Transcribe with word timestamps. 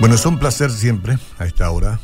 Bueno, 0.00 0.14
es 0.14 0.24
un 0.26 0.38
placer 0.38 0.70
siempre 0.70 1.18
a 1.38 1.44
esta 1.44 1.68
hora 1.72 1.98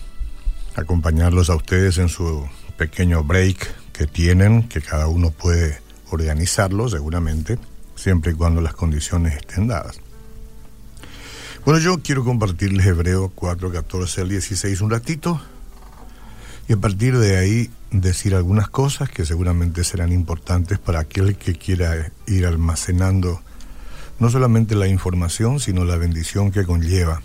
acompañarlos 0.74 1.48
a 1.48 1.54
ustedes 1.54 1.98
en 1.98 2.08
su 2.08 2.44
pequeño 2.76 3.22
break 3.22 3.92
que 3.92 4.08
tienen, 4.08 4.68
que 4.68 4.80
cada 4.80 5.06
uno 5.06 5.30
puede 5.30 5.78
organizarlo 6.10 6.88
seguramente, 6.88 7.56
siempre 7.94 8.32
y 8.32 8.34
cuando 8.34 8.60
las 8.60 8.74
condiciones 8.74 9.36
estén 9.36 9.68
dadas. 9.68 10.00
Bueno, 11.64 11.78
yo 11.78 12.02
quiero 12.02 12.24
compartirles 12.24 12.84
Hebreo 12.84 13.30
4, 13.32 13.70
14 13.70 14.22
al 14.22 14.28
16 14.28 14.80
un 14.80 14.90
ratito 14.90 15.40
y 16.66 16.72
a 16.72 16.76
partir 16.76 17.16
de 17.16 17.36
ahí 17.36 17.70
decir 17.92 18.34
algunas 18.34 18.68
cosas 18.68 19.08
que 19.08 19.24
seguramente 19.24 19.84
serán 19.84 20.10
importantes 20.10 20.80
para 20.80 20.98
aquel 20.98 21.36
que 21.36 21.54
quiera 21.54 22.10
ir 22.26 22.44
almacenando 22.44 23.40
no 24.18 24.30
solamente 24.30 24.74
la 24.74 24.88
información, 24.88 25.60
sino 25.60 25.84
la 25.84 25.96
bendición 25.96 26.50
que 26.50 26.64
conlleva 26.64 27.22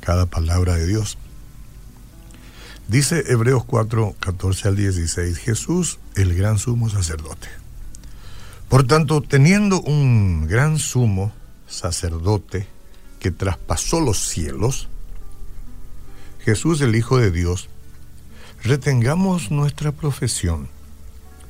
cada 0.00 0.26
palabra 0.26 0.76
de 0.76 0.86
Dios. 0.86 1.18
Dice 2.88 3.22
Hebreos 3.28 3.64
4, 3.64 4.16
14 4.18 4.68
al 4.68 4.76
16, 4.76 5.38
Jesús, 5.38 6.00
el 6.16 6.34
gran 6.34 6.58
sumo 6.58 6.88
sacerdote. 6.88 7.48
Por 8.68 8.84
tanto, 8.84 9.20
teniendo 9.20 9.80
un 9.80 10.48
gran 10.48 10.78
sumo 10.78 11.32
sacerdote 11.68 12.66
que 13.20 13.30
traspasó 13.30 14.00
los 14.00 14.18
cielos, 14.18 14.88
Jesús, 16.40 16.80
el 16.80 16.96
Hijo 16.96 17.18
de 17.18 17.30
Dios, 17.30 17.68
retengamos 18.64 19.50
nuestra 19.50 19.92
profesión, 19.92 20.68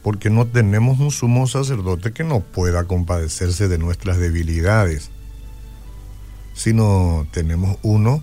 porque 0.03 0.31
no 0.31 0.47
tenemos 0.47 0.99
un 0.99 1.11
sumo 1.11 1.47
sacerdote 1.47 2.13
que 2.13 2.25
no 2.25 2.41
pueda 2.41 2.85
compadecerse 2.85 3.69
de 3.69 3.79
nuestras 3.79 4.19
debilidades, 4.19 5.11
sino 6.55 7.27
tenemos 7.33 7.79
uno 7.83 8.23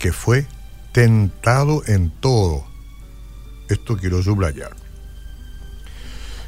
que 0.00 0.12
fue 0.12 0.46
tentado 0.92 1.82
en 1.86 2.10
todo. 2.10 2.66
Esto 3.68 3.96
quiero 3.96 4.20
subrayar. 4.22 4.74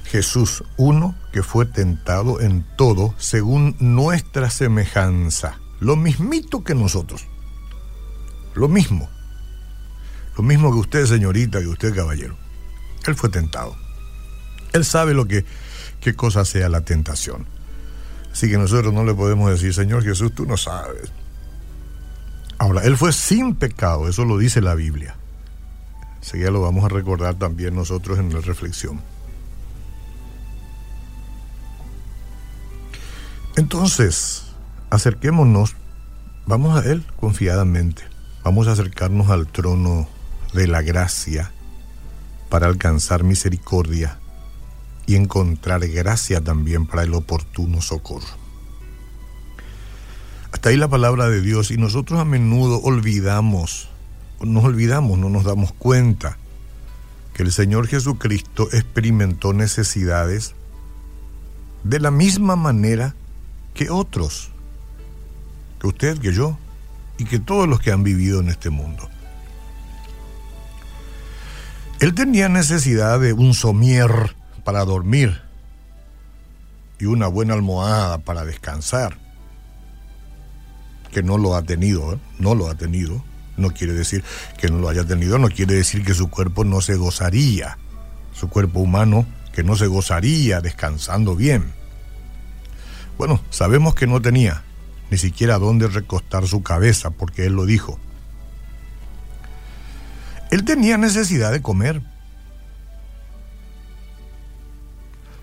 Jesús, 0.04 0.64
uno 0.76 1.14
que 1.32 1.42
fue 1.42 1.66
tentado 1.66 2.40
en 2.40 2.66
todo 2.76 3.14
según 3.18 3.76
nuestra 3.78 4.50
semejanza, 4.50 5.60
lo 5.80 5.96
mismito 5.96 6.64
que 6.64 6.74
nosotros, 6.74 7.26
lo 8.54 8.68
mismo, 8.68 9.08
lo 10.36 10.42
mismo 10.42 10.72
que 10.72 10.78
usted 10.78 11.06
señorita, 11.06 11.60
que 11.60 11.68
usted 11.68 11.94
caballero. 11.94 12.36
Él 13.06 13.14
fue 13.14 13.28
tentado. 13.28 13.76
Él 14.72 14.84
sabe 14.84 15.12
lo 15.12 15.26
que, 15.26 15.44
qué 16.00 16.14
cosa 16.14 16.44
sea 16.44 16.68
la 16.68 16.80
tentación. 16.80 17.46
Así 18.32 18.50
que 18.50 18.56
nosotros 18.56 18.94
no 18.94 19.04
le 19.04 19.14
podemos 19.14 19.50
decir, 19.50 19.74
Señor 19.74 20.02
Jesús, 20.04 20.34
tú 20.34 20.46
no 20.46 20.56
sabes. 20.56 21.12
Ahora, 22.62 22.82
Él 22.82 22.96
fue 22.96 23.12
sin 23.12 23.56
pecado, 23.56 24.08
eso 24.08 24.24
lo 24.24 24.38
dice 24.38 24.60
la 24.60 24.76
Biblia. 24.76 25.16
ya 26.32 26.48
lo 26.52 26.60
vamos 26.60 26.84
a 26.84 26.88
recordar 26.88 27.34
también 27.34 27.74
nosotros 27.74 28.20
en 28.20 28.32
la 28.32 28.40
reflexión. 28.40 29.00
Entonces, 33.56 34.44
acerquémonos, 34.90 35.74
vamos 36.46 36.78
a 36.78 36.88
Él 36.88 37.04
confiadamente, 37.18 38.04
vamos 38.44 38.68
a 38.68 38.72
acercarnos 38.72 39.28
al 39.30 39.48
trono 39.48 40.06
de 40.54 40.68
la 40.68 40.82
gracia 40.82 41.50
para 42.48 42.68
alcanzar 42.68 43.24
misericordia 43.24 44.20
y 45.04 45.16
encontrar 45.16 45.84
gracia 45.88 46.40
también 46.40 46.86
para 46.86 47.02
el 47.02 47.12
oportuno 47.14 47.82
socorro. 47.82 48.41
Hasta 50.52 50.68
ahí 50.68 50.76
la 50.76 50.88
palabra 50.88 51.28
de 51.28 51.40
Dios 51.40 51.70
y 51.70 51.76
nosotros 51.76 52.20
a 52.20 52.24
menudo 52.24 52.80
olvidamos, 52.82 53.88
nos 54.40 54.64
olvidamos, 54.64 55.18
no 55.18 55.28
nos 55.28 55.44
damos 55.44 55.72
cuenta 55.72 56.36
que 57.34 57.42
el 57.42 57.52
Señor 57.52 57.88
Jesucristo 57.88 58.68
experimentó 58.72 59.52
necesidades 59.52 60.54
de 61.84 61.98
la 62.00 62.10
misma 62.10 62.56
manera 62.56 63.14
que 63.74 63.90
otros, 63.90 64.50
que 65.80 65.86
usted, 65.86 66.18
que 66.18 66.32
yo 66.32 66.58
y 67.18 67.24
que 67.24 67.38
todos 67.38 67.68
los 67.68 67.80
que 67.80 67.90
han 67.90 68.02
vivido 68.02 68.40
en 68.40 68.48
este 68.48 68.70
mundo. 68.70 69.08
Él 72.00 72.14
tenía 72.14 72.48
necesidad 72.48 73.20
de 73.20 73.32
un 73.32 73.54
somier 73.54 74.36
para 74.64 74.84
dormir 74.84 75.40
y 76.98 77.06
una 77.06 77.26
buena 77.26 77.54
almohada 77.54 78.18
para 78.18 78.44
descansar, 78.44 79.18
que 81.12 81.22
no 81.22 81.38
lo 81.38 81.54
ha 81.54 81.62
tenido, 81.62 82.14
¿eh? 82.14 82.18
no 82.38 82.56
lo 82.56 82.68
ha 82.68 82.74
tenido. 82.74 83.22
No 83.56 83.70
quiere 83.70 83.92
decir 83.92 84.24
que 84.58 84.68
no 84.68 84.78
lo 84.78 84.88
haya 84.88 85.04
tenido, 85.04 85.38
no 85.38 85.48
quiere 85.48 85.74
decir 85.74 86.04
que 86.04 86.14
su 86.14 86.30
cuerpo 86.30 86.64
no 86.64 86.80
se 86.80 86.96
gozaría, 86.96 87.78
su 88.32 88.48
cuerpo 88.48 88.80
humano 88.80 89.26
que 89.52 89.62
no 89.62 89.76
se 89.76 89.86
gozaría 89.86 90.60
descansando 90.60 91.36
bien. 91.36 91.72
Bueno, 93.18 93.40
sabemos 93.50 93.94
que 93.94 94.06
no 94.06 94.22
tenía 94.22 94.64
ni 95.10 95.18
siquiera 95.18 95.58
dónde 95.58 95.88
recostar 95.88 96.48
su 96.48 96.62
cabeza, 96.62 97.10
porque 97.10 97.44
él 97.44 97.52
lo 97.52 97.66
dijo. 97.66 98.00
Él 100.50 100.64
tenía 100.64 100.96
necesidad 100.96 101.52
de 101.52 101.60
comer. 101.60 102.00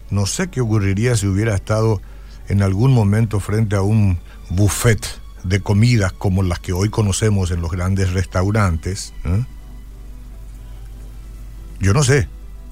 No 0.09 0.25
sé 0.25 0.49
qué 0.49 0.61
ocurriría 0.61 1.15
si 1.15 1.27
hubiera 1.27 1.53
estado 1.53 2.01
en 2.47 2.63
algún 2.63 2.91
momento 2.93 3.39
frente 3.39 3.75
a 3.75 3.83
un 3.83 4.19
buffet 4.49 5.05
de 5.49 5.61
comidas 5.61 6.13
como 6.13 6.43
las 6.43 6.59
que 6.59 6.73
hoy 6.73 6.89
conocemos 6.89 7.51
en 7.51 7.61
los 7.61 7.71
grandes 7.71 8.13
restaurantes. 8.13 9.13
¿eh? 9.25 9.45
Yo 11.79 11.93
no 11.93 12.03
sé, 12.03 12.27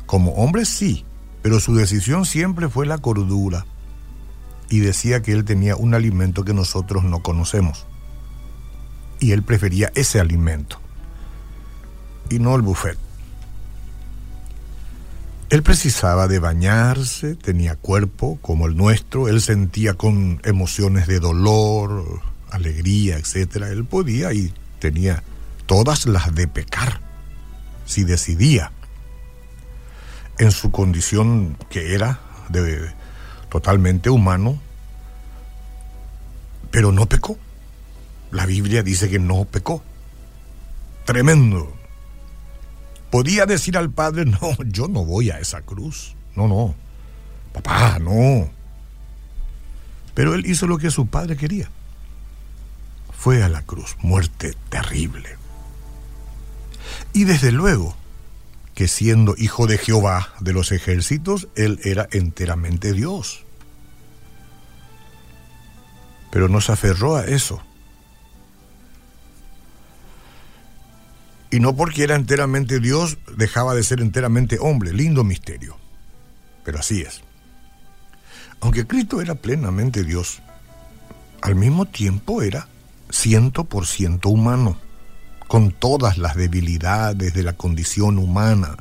como 0.05 0.33
hombre 0.33 0.63
sí, 0.63 1.05
pero 1.41 1.59
su 1.59 1.75
decisión 1.75 2.25
siempre 2.25 2.69
fue 2.69 2.85
la 2.85 2.99
cordura 2.99 3.66
y 4.69 4.79
decía 4.79 5.21
que 5.21 5.31
él 5.31 5.43
tenía 5.43 5.75
un 5.75 5.93
alimento 5.93 6.45
que 6.45 6.53
nosotros 6.53 7.03
no 7.03 7.23
conocemos. 7.23 7.87
Y 9.19 9.31
él 9.31 9.41
prefería 9.41 9.91
ese 9.95 10.19
alimento 10.19 10.79
y 12.29 12.39
no 12.39 12.55
el 12.55 12.61
buffet. 12.61 12.97
Él 15.49 15.63
precisaba 15.63 16.27
de 16.27 16.39
bañarse, 16.39 17.35
tenía 17.35 17.75
cuerpo 17.75 18.37
como 18.41 18.67
el 18.67 18.75
nuestro, 18.75 19.29
él 19.29 19.41
sentía 19.41 19.93
con 19.93 20.41
emociones 20.43 21.07
de 21.07 21.21
dolor, 21.21 22.21
alegría, 22.52 23.18
etc. 23.18 23.63
Él 23.69 23.85
podía 23.85 24.34
y 24.34 24.53
tenía 24.80 25.24
todas 25.66 26.06
las 26.06 26.34
de 26.34 26.47
pecar, 26.47 27.02
si 27.85 28.03
decidía, 28.03 28.72
en 30.40 30.52
su 30.52 30.72
condición 30.72 31.58
que 31.69 31.94
era 31.94 32.19
de 32.50 32.91
totalmente 33.50 34.09
humano, 34.09 34.59
pero 36.72 36.91
no 36.91 37.08
pecó. 37.08 37.38
La 38.31 38.46
Biblia 38.46 38.84
dice 38.84 39.09
que 39.09 39.19
no 39.19 39.46
pecó. 39.46 39.84
Tremendo. 41.06 41.74
Podía 43.09 43.46
decir 43.46 43.78
al 43.78 43.90
padre, 43.90 44.25
no, 44.25 44.56
yo 44.66 44.88
no 44.88 45.06
voy 45.06 45.29
a 45.29 45.40
esa 45.40 45.62
cruz. 45.62 46.16
No, 46.35 46.47
no. 46.47 46.75
Papá, 47.53 48.00
no. 48.00 48.50
Pero 50.14 50.34
él 50.34 50.46
hizo 50.46 50.68
lo 50.68 50.78
que 50.78 50.91
su 50.91 51.08
padre 51.08 51.38
quería. 51.38 51.69
Fue 53.17 53.44
a 53.44 53.50
la 53.50 53.63
cruz, 53.63 53.97
muerte 54.00 54.55
terrible. 54.69 55.38
Y 57.13 57.25
desde 57.25 57.51
luego 57.51 57.95
que 58.75 58.88
siendo 58.88 59.33
hijo 59.38 59.66
de 59.66 59.79
Jehová 59.79 60.33
de 60.39 60.53
los 60.53 60.72
ejércitos, 60.72 61.47
él 61.55 61.79
era 61.83 62.07
enteramente 62.11 62.94
Dios. 62.94 63.44
Pero 66.31 66.47
no 66.47 66.61
se 66.61 66.73
aferró 66.73 67.16
a 67.16 67.25
eso. 67.25 67.59
Y 71.49 71.59
no 71.59 71.75
porque 71.75 72.03
era 72.03 72.16
enteramente 72.16 72.79
Dios, 72.79 73.17
dejaba 73.35 73.73
de 73.73 73.81
ser 73.81 73.99
enteramente 73.99 74.59
hombre. 74.59 74.93
Lindo 74.93 75.23
misterio. 75.23 75.75
Pero 76.64 76.78
así 76.78 77.02
es. 77.02 77.22
Aunque 78.59 78.85
Cristo 78.85 79.22
era 79.22 79.34
plenamente 79.34 80.03
Dios, 80.03 80.43
al 81.41 81.55
mismo 81.55 81.85
tiempo 81.85 82.43
era 82.43 82.67
ciento 83.09 83.63
por 83.63 83.87
ciento 83.87 84.29
humano, 84.29 84.77
con 85.47 85.71
todas 85.71 86.17
las 86.17 86.35
debilidades 86.35 87.33
de 87.33 87.43
la 87.43 87.53
condición 87.53 88.17
humana. 88.17 88.77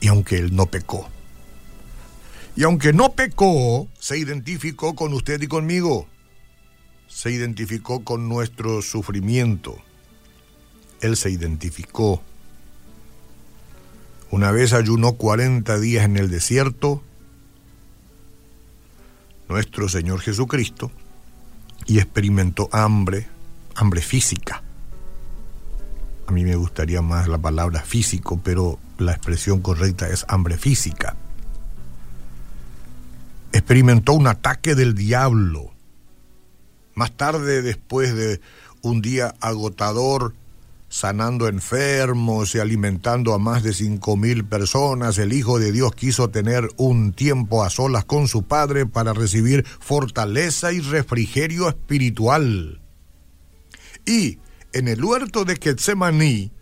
Y 0.00 0.08
aunque 0.08 0.38
Él 0.38 0.54
no 0.54 0.66
pecó, 0.66 1.08
y 2.54 2.62
aunque 2.62 2.92
no 2.92 3.12
pecó, 3.12 3.88
se 3.98 4.18
identificó 4.18 4.94
con 4.94 5.12
usted 5.12 5.42
y 5.42 5.46
conmigo, 5.46 6.06
se 7.06 7.30
identificó 7.30 8.02
con 8.02 8.28
nuestro 8.28 8.80
sufrimiento 8.82 9.76
él 11.00 11.16
se 11.16 11.30
identificó. 11.30 12.22
Una 14.30 14.50
vez 14.50 14.72
ayunó 14.72 15.14
40 15.14 15.78
días 15.78 16.04
en 16.04 16.16
el 16.16 16.30
desierto, 16.30 17.02
nuestro 19.48 19.88
Señor 19.88 20.20
Jesucristo, 20.20 20.90
y 21.84 21.98
experimentó 21.98 22.68
hambre, 22.72 23.28
hambre 23.74 24.00
física. 24.00 24.62
A 26.26 26.32
mí 26.32 26.44
me 26.44 26.56
gustaría 26.56 27.02
más 27.02 27.28
la 27.28 27.38
palabra 27.38 27.82
físico, 27.82 28.40
pero 28.42 28.78
la 28.98 29.12
expresión 29.12 29.60
correcta 29.60 30.08
es 30.08 30.24
hambre 30.28 30.58
física. 30.58 31.16
Experimentó 33.52 34.12
un 34.12 34.26
ataque 34.26 34.74
del 34.74 34.94
diablo. 34.94 35.72
Más 36.94 37.12
tarde, 37.12 37.62
después 37.62 38.14
de 38.14 38.40
un 38.82 39.02
día 39.02 39.34
agotador, 39.40 40.34
sanando 40.88 41.48
enfermos 41.48 42.54
y 42.54 42.58
alimentando 42.58 43.34
a 43.34 43.38
más 43.38 43.62
de 43.62 43.72
cinco 43.72 44.16
mil 44.16 44.44
personas, 44.44 45.18
el 45.18 45.32
Hijo 45.32 45.58
de 45.58 45.72
Dios 45.72 45.94
quiso 45.94 46.30
tener 46.30 46.68
un 46.76 47.12
tiempo 47.12 47.64
a 47.64 47.70
solas 47.70 48.04
con 48.04 48.28
su 48.28 48.44
Padre 48.44 48.86
para 48.86 49.12
recibir 49.12 49.66
fortaleza 49.66 50.72
y 50.72 50.80
refrigerio 50.80 51.68
espiritual. 51.68 52.80
Y 54.04 54.38
en 54.72 54.88
el 54.88 55.04
huerto 55.04 55.44
de 55.44 55.56
Getsemaní, 55.56 56.52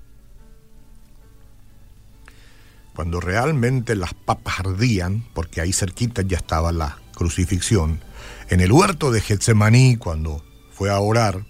cuando 2.94 3.20
realmente 3.20 3.96
las 3.96 4.14
papas 4.14 4.60
ardían, 4.60 5.24
porque 5.34 5.60
ahí 5.60 5.72
cerquita 5.72 6.22
ya 6.22 6.38
estaba 6.38 6.72
la 6.72 6.98
crucifixión, 7.14 8.00
en 8.48 8.60
el 8.60 8.72
huerto 8.72 9.10
de 9.10 9.20
Getsemaní, 9.20 9.96
cuando 9.96 10.44
fue 10.72 10.90
a 10.90 11.00
orar, 11.00 11.44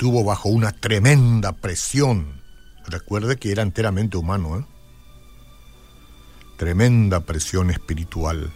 estuvo 0.00 0.24
bajo 0.24 0.48
una 0.48 0.72
tremenda 0.72 1.52
presión. 1.52 2.40
Recuerde 2.86 3.36
que 3.36 3.52
era 3.52 3.62
enteramente 3.62 4.16
humano, 4.16 4.58
¿eh? 4.58 4.64
Tremenda 6.56 7.20
presión 7.26 7.70
espiritual 7.70 8.50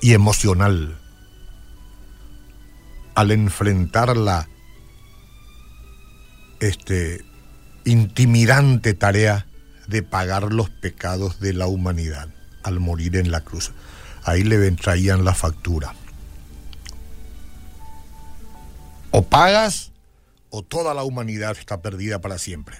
y 0.00 0.14
emocional. 0.14 0.98
Al 3.14 3.30
enfrentar 3.30 4.16
la 4.16 4.48
este, 6.58 7.24
intimidante 7.84 8.92
tarea 8.92 9.46
de 9.86 10.02
pagar 10.02 10.52
los 10.52 10.68
pecados 10.68 11.38
de 11.38 11.52
la 11.52 11.68
humanidad 11.68 12.28
al 12.64 12.80
morir 12.80 13.14
en 13.14 13.30
la 13.30 13.42
cruz. 13.42 13.70
Ahí 14.24 14.42
le 14.42 14.68
traían 14.72 15.24
la 15.24 15.32
factura. 15.32 15.94
O 19.12 19.22
pagas 19.22 19.91
o 20.52 20.62
toda 20.62 20.92
la 20.92 21.02
humanidad 21.02 21.56
está 21.58 21.80
perdida 21.80 22.20
para 22.20 22.38
siempre. 22.38 22.76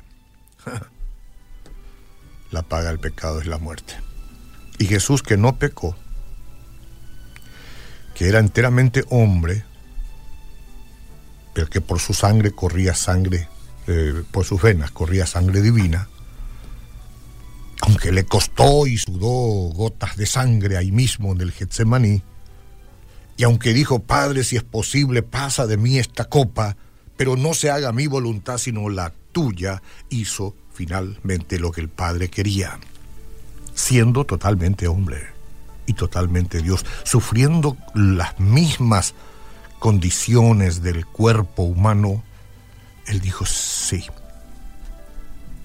la 2.50 2.62
paga 2.62 2.90
del 2.90 3.00
pecado 3.00 3.40
es 3.40 3.46
la 3.46 3.58
muerte. 3.58 3.94
Y 4.78 4.84
Jesús 4.84 5.22
que 5.22 5.38
no 5.38 5.58
pecó, 5.58 5.96
que 8.14 8.28
era 8.28 8.40
enteramente 8.40 9.04
hombre, 9.08 9.64
pero 11.54 11.66
que 11.68 11.80
por 11.80 11.98
su 11.98 12.12
sangre 12.12 12.52
corría 12.52 12.94
sangre, 12.94 13.48
eh, 13.86 14.22
por 14.30 14.44
sus 14.44 14.60
venas 14.60 14.90
corría 14.90 15.26
sangre 15.26 15.62
divina, 15.62 16.08
aunque 17.80 18.12
le 18.12 18.24
costó 18.26 18.86
y 18.86 18.98
sudó 18.98 19.72
gotas 19.72 20.18
de 20.18 20.26
sangre 20.26 20.76
ahí 20.76 20.92
mismo 20.92 21.32
en 21.32 21.40
el 21.40 21.52
Getsemaní, 21.52 22.22
y 23.38 23.44
aunque 23.44 23.72
dijo, 23.72 24.00
Padre, 24.00 24.44
si 24.44 24.56
es 24.56 24.62
posible, 24.62 25.22
pasa 25.22 25.66
de 25.66 25.78
mí 25.78 25.98
esta 25.98 26.26
copa, 26.26 26.76
pero 27.16 27.36
no 27.36 27.54
se 27.54 27.70
haga 27.70 27.92
mi 27.92 28.06
voluntad 28.06 28.58
sino 28.58 28.88
la 28.88 29.12
tuya, 29.32 29.82
hizo 30.08 30.54
finalmente 30.72 31.58
lo 31.58 31.70
que 31.70 31.80
el 31.80 31.88
Padre 31.88 32.28
quería, 32.28 32.78
siendo 33.74 34.24
totalmente 34.24 34.88
hombre 34.88 35.28
y 35.86 35.94
totalmente 35.94 36.62
Dios, 36.62 36.84
sufriendo 37.04 37.76
las 37.94 38.38
mismas 38.38 39.14
condiciones 39.78 40.82
del 40.82 41.06
cuerpo 41.06 41.62
humano, 41.64 42.22
Él 43.06 43.20
dijo, 43.20 43.44
sí, 43.44 44.04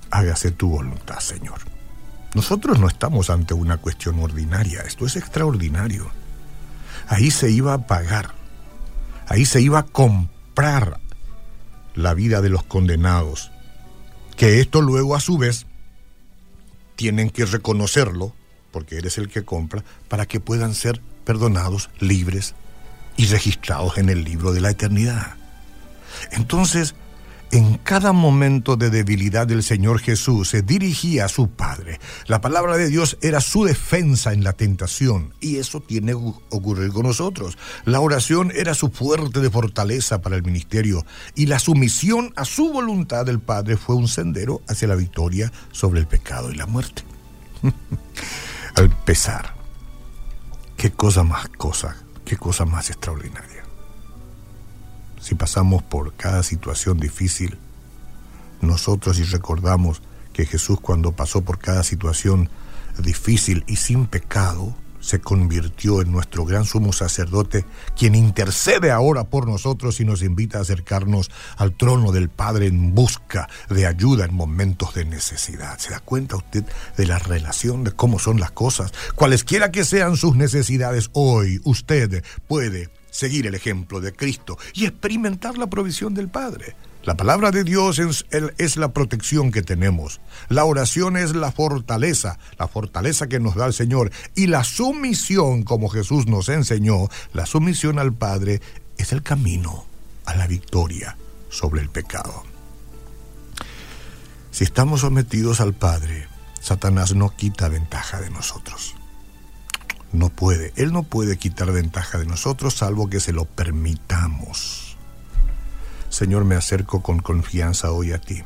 hágase 0.09 0.51
tu 0.51 0.69
voluntad, 0.69 1.19
Señor. 1.19 1.59
Nosotros 2.33 2.79
no 2.79 2.88
estamos 2.88 3.29
ante 3.29 3.53
una 3.53 3.77
cuestión 3.77 4.19
ordinaria, 4.19 4.81
esto 4.81 5.05
es 5.05 5.15
extraordinario. 5.15 6.09
Ahí 7.07 7.31
se 7.31 7.49
iba 7.51 7.73
a 7.73 7.88
pagar, 7.88 8.33
ahí 9.27 9.45
se 9.45 9.61
iba 9.61 9.79
a 9.79 9.83
comprar 9.83 10.99
la 11.97 12.13
vida 12.13 12.41
de 12.41 12.49
los 12.49 12.63
condenados, 12.63 13.51
que 14.38 14.61
esto 14.61 14.81
luego 14.81 15.15
a 15.15 15.19
su 15.19 15.38
vez 15.38 15.65
tienen 16.95 17.29
que 17.29 17.45
reconocerlo, 17.45 18.33
porque 18.71 18.97
eres 18.97 19.17
el 19.17 19.27
que 19.27 19.44
compra, 19.44 19.83
para 20.07 20.27
que 20.27 20.39
puedan 20.39 20.75
ser 20.75 21.01
perdonados, 21.25 21.89
libres 21.99 22.53
y 23.17 23.25
registrados 23.25 23.97
en 23.97 24.09
el 24.09 24.23
libro 24.23 24.53
de 24.53 24.61
la 24.61 24.69
eternidad. 24.69 25.35
Entonces, 26.31 26.95
en 27.51 27.77
cada 27.77 28.11
momento 28.11 28.75
de 28.75 28.89
debilidad 28.89 29.47
del 29.47 29.63
Señor 29.63 29.99
Jesús 29.99 30.49
se 30.49 30.61
dirigía 30.61 31.25
a 31.25 31.29
su 31.29 31.49
Padre. 31.49 31.99
La 32.25 32.41
palabra 32.41 32.77
de 32.77 32.89
Dios 32.89 33.17
era 33.21 33.41
su 33.41 33.63
defensa 33.63 34.33
en 34.33 34.44
la 34.44 34.53
tentación 34.53 35.33
y 35.39 35.57
eso 35.57 35.81
tiene 35.81 36.11
que 36.11 36.33
ocurrir 36.49 36.91
con 36.91 37.03
nosotros. 37.03 37.57
La 37.85 37.99
oración 38.01 38.51
era 38.55 38.73
su 38.73 38.89
fuerte 38.89 39.39
de 39.39 39.49
fortaleza 39.49 40.21
para 40.21 40.35
el 40.35 40.44
ministerio 40.44 41.05
y 41.35 41.45
la 41.45 41.59
sumisión 41.59 42.33
a 42.35 42.45
su 42.45 42.71
voluntad 42.71 43.25
del 43.25 43.39
Padre 43.39 43.77
fue 43.77 43.95
un 43.95 44.07
sendero 44.07 44.61
hacia 44.67 44.88
la 44.88 44.95
victoria 44.95 45.51
sobre 45.71 45.99
el 45.99 46.07
pecado 46.07 46.51
y 46.51 46.55
la 46.55 46.65
muerte. 46.65 47.03
Al 48.75 48.89
pesar, 49.05 49.55
qué 50.75 50.91
cosa 50.91 51.23
más 51.23 51.47
cosa, 51.49 51.95
qué 52.25 52.38
cosa 52.38 52.65
más 52.65 52.89
extraordinaria 52.89 53.66
si 55.19 55.35
pasamos 55.35 55.83
por 55.83 56.13
cada 56.13 56.43
situación 56.43 56.99
difícil, 56.99 57.57
nosotros 58.61 59.19
y 59.19 59.23
recordamos 59.23 60.01
que 60.33 60.45
Jesús 60.45 60.79
cuando 60.79 61.11
pasó 61.11 61.41
por 61.41 61.59
cada 61.59 61.83
situación 61.83 62.49
difícil 62.99 63.63
y 63.67 63.75
sin 63.75 64.07
pecado, 64.07 64.75
se 64.99 65.19
convirtió 65.19 66.01
en 66.01 66.11
nuestro 66.11 66.43
gran 66.43 66.65
sumo 66.65 66.91
sacerdote, 66.91 67.65
quien 67.97 68.13
intercede 68.13 68.91
ahora 68.91 69.23
por 69.23 69.47
nosotros 69.47 69.99
y 70.01 70.05
nos 70.05 70.21
invita 70.21 70.57
a 70.57 70.61
acercarnos 70.61 71.31
al 71.55 71.73
trono 71.73 72.11
del 72.11 72.29
Padre 72.29 72.67
en 72.67 72.93
busca 72.93 73.47
de 73.69 73.85
ayuda 73.85 74.25
en 74.25 74.33
momentos 74.33 74.93
de 74.95 75.05
necesidad. 75.05 75.77
¿Se 75.79 75.91
da 75.91 76.01
cuenta 76.01 76.35
usted 76.35 76.65
de 76.97 77.05
la 77.05 77.19
relación, 77.19 77.83
de 77.83 77.91
cómo 77.91 78.19
son 78.19 78.39
las 78.39 78.51
cosas? 78.51 78.91
Cualesquiera 79.15 79.71
que 79.71 79.85
sean 79.85 80.17
sus 80.17 80.35
necesidades 80.35 81.09
hoy, 81.13 81.61
usted 81.63 82.23
puede 82.47 82.89
seguir 83.12 83.48
el 83.48 83.56
ejemplo 83.56 84.00
de 84.01 84.13
Cristo 84.13 84.57
y 84.74 84.86
experimentar 84.86 85.57
la 85.57 85.68
provisión 85.68 86.14
del 86.14 86.30
Padre. 86.30 86.76
La 87.04 87.16
palabra 87.16 87.52
de 87.52 87.64
Dios 87.64 87.99
es, 87.99 88.78
la 88.78 88.92
protección 88.92 89.52
que 89.52 89.61
tenemos. 89.61 90.19
La 90.49 90.66
oración 90.66 91.16
es 91.16 91.33
la 91.35 91.54
fortaleza, 91.54 92.37
la 92.59 92.68
fortaleza 92.68 93.28
que 93.28 93.40
nos 93.40 93.56
da 93.56 93.66
el 93.66 93.73
Señor. 93.73 94.11
Y 94.35 94.47
la 94.47 94.66
sumisión, 94.66 95.64
como 95.64 95.87
Jesús 95.87 96.28
nos 96.28 96.49
enseñó, 96.49 97.07
la 97.31 97.45
sumisión 97.45 97.97
al 97.97 98.14
Padre 98.14 98.61
es 98.97 99.14
el 99.14 99.23
camino 99.23 99.85
a 100.26 100.35
la 100.35 100.47
victoria 100.47 101.18
sobre 101.49 101.81
el 101.81 101.90
pecado. 101.90 102.44
Si 104.52 104.66
estamos 104.66 105.02
sometidos 105.02 105.61
al 105.61 105.73
Padre, 105.73 106.28
Satanás 106.59 107.16
no 107.16 107.30
quita 107.30 107.69
ventaja 107.69 108.19
de 108.19 108.31
nosotros 108.31 108.95
no 110.11 110.30
puede. 110.30 110.73
Él 110.76 110.94
no 110.94 111.04
puede 111.04 111.37
quitar 111.37 111.71
ventaja 111.71 112.18
de 112.18 112.26
nosotros 112.26 112.76
salvo 112.76 113.09
que 113.09 113.19
se 113.19 113.33
lo 113.33 113.45
permitamos. 113.45 114.97
Señor, 116.09 116.45
me 116.45 116.56
acerco 116.56 117.02
con 117.02 117.19
confianza 117.19 117.92
hoy 117.92 118.14
a 118.14 118.19
ti. 118.19 118.44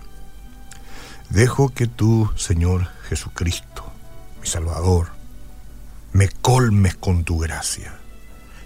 Dejo 1.30 1.70
que 1.70 1.88
tú, 1.88 2.30
Señor 2.36 2.88
Jesucristo, 3.08 3.86
mi 4.42 4.48
Salvador, 4.48 5.10
me 6.12 6.28
colmes 6.28 6.96
con 6.96 7.24
tu 7.24 7.38
gracia 7.38 7.94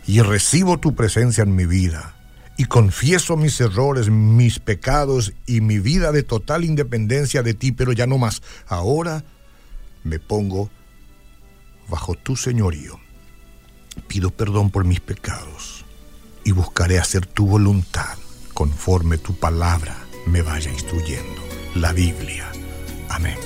y 0.08 0.22
recibo 0.22 0.80
tu 0.80 0.96
presencia 0.96 1.44
en 1.44 1.56
mi 1.56 1.66
vida 1.66 2.16
y 2.58 2.66
confieso 2.66 3.38
mis 3.38 3.60
errores, 3.60 4.10
mis 4.10 4.60
pecados 4.60 5.34
y 5.46 5.62
mi 5.62 5.80
vida 5.80 6.12
de 6.12 6.24
total 6.24 6.64
independencia 6.64 7.44
de 7.44 7.54
ti, 7.54 7.72
pero 7.72 7.92
ya 7.92 8.08
no 8.08 8.18
más. 8.18 8.42
Ahora 8.68 9.24
me 10.04 10.20
pongo 10.20 10.70
bajo 11.90 12.16
tu 12.16 12.36
señorío. 12.36 13.00
Pido 14.08 14.32
perdón 14.32 14.72
por 14.72 14.86
mis 14.86 15.00
pecados 15.00 15.86
y 16.44 16.52
buscaré 16.52 17.00
hacer 17.00 17.26
tu 17.26 17.48
voluntad 17.48 18.18
conforme 18.54 19.18
tu 19.18 19.36
palabra 19.36 19.96
me 20.26 20.42
vaya 20.42 20.72
instruyendo. 20.72 21.42
La 21.76 21.92
Biblia. 21.92 22.52
Amén. 23.10 23.38